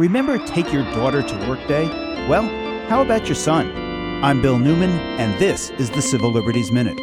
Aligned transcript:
Remember 0.00 0.38
Take 0.46 0.72
Your 0.72 0.84
Daughter 0.94 1.20
to 1.20 1.46
Work 1.46 1.68
Day? 1.68 1.86
Well, 2.26 2.44
how 2.88 3.02
about 3.02 3.26
your 3.26 3.34
son? 3.34 3.70
I'm 4.24 4.40
Bill 4.40 4.58
Newman, 4.58 4.88
and 5.20 5.38
this 5.38 5.68
is 5.72 5.90
the 5.90 6.00
Civil 6.00 6.32
Liberties 6.32 6.72
Minute. 6.72 6.98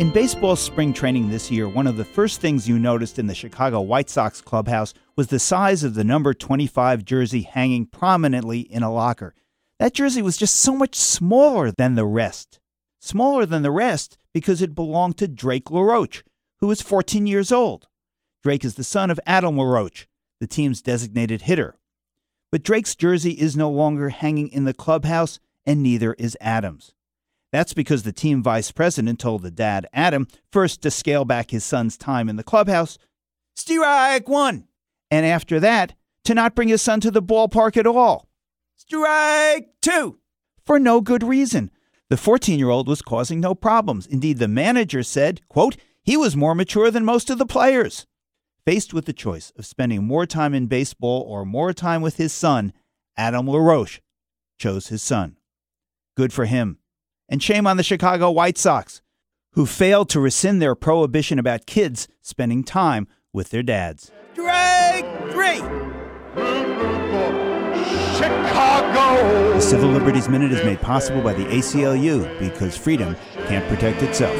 In 0.00 0.12
baseball's 0.12 0.62
spring 0.62 0.92
training 0.92 1.30
this 1.30 1.50
year, 1.50 1.68
one 1.68 1.88
of 1.88 1.96
the 1.96 2.04
first 2.04 2.40
things 2.40 2.68
you 2.68 2.78
noticed 2.78 3.18
in 3.18 3.26
the 3.26 3.34
Chicago 3.34 3.80
White 3.80 4.08
Sox 4.08 4.40
clubhouse 4.40 4.94
was 5.16 5.26
the 5.26 5.40
size 5.40 5.82
of 5.82 5.94
the 5.94 6.04
number 6.04 6.32
25 6.32 7.04
jersey 7.04 7.42
hanging 7.42 7.86
prominently 7.86 8.60
in 8.60 8.84
a 8.84 8.92
locker. 8.92 9.34
That 9.80 9.94
jersey 9.94 10.22
was 10.22 10.36
just 10.36 10.54
so 10.54 10.76
much 10.76 10.94
smaller 10.94 11.72
than 11.72 11.96
the 11.96 12.06
rest. 12.06 12.60
Smaller 13.00 13.46
than 13.46 13.62
the 13.62 13.72
rest 13.72 14.16
because 14.32 14.62
it 14.62 14.76
belonged 14.76 15.18
to 15.18 15.26
Drake 15.26 15.72
LaRoche, 15.72 16.22
who 16.60 16.70
is 16.70 16.80
14 16.80 17.26
years 17.26 17.50
old. 17.50 17.88
Drake 18.44 18.64
is 18.64 18.76
the 18.76 18.84
son 18.84 19.10
of 19.10 19.18
Adam 19.26 19.58
LaRoche, 19.58 20.06
the 20.44 20.48
team's 20.48 20.82
designated 20.82 21.40
hitter. 21.40 21.78
But 22.52 22.62
Drake's 22.62 22.94
jersey 22.94 23.30
is 23.30 23.56
no 23.56 23.70
longer 23.70 24.10
hanging 24.10 24.48
in 24.48 24.64
the 24.64 24.74
clubhouse, 24.74 25.40
and 25.64 25.82
neither 25.82 26.12
is 26.18 26.36
Adam's. 26.38 26.92
That's 27.50 27.72
because 27.72 28.02
the 28.02 28.12
team 28.12 28.42
vice 28.42 28.70
president 28.70 29.18
told 29.18 29.40
the 29.40 29.50
dad, 29.50 29.86
Adam, 29.94 30.28
first 30.52 30.82
to 30.82 30.90
scale 30.90 31.24
back 31.24 31.50
his 31.50 31.64
son's 31.64 31.96
time 31.96 32.28
in 32.28 32.36
the 32.36 32.42
clubhouse, 32.42 32.98
strike 33.56 34.28
one, 34.28 34.68
and 35.10 35.24
after 35.24 35.58
that, 35.60 35.94
to 36.24 36.34
not 36.34 36.54
bring 36.54 36.68
his 36.68 36.82
son 36.82 37.00
to 37.00 37.10
the 37.10 37.22
ballpark 37.22 37.78
at 37.78 37.86
all. 37.86 38.28
Strike 38.76 39.70
two, 39.80 40.18
for 40.62 40.78
no 40.78 41.00
good 41.00 41.22
reason. 41.22 41.70
The 42.10 42.18
14 42.18 42.58
year 42.58 42.68
old 42.68 42.86
was 42.86 43.00
causing 43.00 43.40
no 43.40 43.54
problems. 43.54 44.06
Indeed, 44.06 44.36
the 44.36 44.48
manager 44.48 45.02
said, 45.02 45.40
quote, 45.48 45.78
he 46.02 46.18
was 46.18 46.36
more 46.36 46.54
mature 46.54 46.90
than 46.90 47.06
most 47.06 47.30
of 47.30 47.38
the 47.38 47.46
players. 47.46 48.06
Faced 48.66 48.94
with 48.94 49.04
the 49.04 49.12
choice 49.12 49.52
of 49.58 49.66
spending 49.66 50.04
more 50.04 50.24
time 50.24 50.54
in 50.54 50.68
baseball 50.68 51.20
or 51.28 51.44
more 51.44 51.74
time 51.74 52.00
with 52.00 52.16
his 52.16 52.32
son, 52.32 52.72
Adam 53.14 53.46
LaRoche 53.46 54.00
chose 54.58 54.86
his 54.86 55.02
son. 55.02 55.36
Good 56.16 56.32
for 56.32 56.46
him. 56.46 56.78
And 57.28 57.42
shame 57.42 57.66
on 57.66 57.76
the 57.76 57.82
Chicago 57.82 58.30
White 58.30 58.56
Sox, 58.56 59.02
who 59.52 59.66
failed 59.66 60.08
to 60.10 60.20
rescind 60.20 60.62
their 60.62 60.74
prohibition 60.74 61.38
about 61.38 61.66
kids 61.66 62.08
spending 62.22 62.64
time 62.64 63.06
with 63.34 63.50
their 63.50 63.62
dads. 63.62 64.10
Drake 64.34 65.04
three. 65.30 65.58
Chicago. 68.16 69.52
The 69.52 69.60
Civil 69.60 69.90
Liberties 69.90 70.30
Minute 70.30 70.52
is 70.52 70.64
made 70.64 70.80
possible 70.80 71.20
by 71.20 71.34
the 71.34 71.44
ACLU 71.44 72.38
because 72.38 72.78
freedom 72.78 73.14
can't 73.46 73.68
protect 73.68 74.02
itself. 74.02 74.34